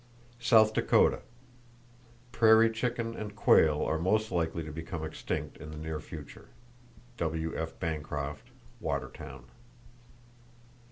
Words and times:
South 0.39 0.73
Dakota: 0.73 1.19
Prairie 2.31 2.71
chicken 2.71 3.15
and 3.15 3.35
quail 3.35 3.83
are 3.83 3.99
most 3.99 4.31
likely 4.31 4.63
to 4.63 4.71
become 4.71 5.03
extinct 5.05 5.57
in 5.57 5.69
the 5.69 5.77
near 5.77 5.99
future.—(W.F. 5.99 7.79
Bancroft, 7.79 8.47
Watertown.) 8.79 9.43